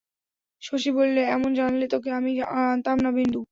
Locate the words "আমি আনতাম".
2.11-2.97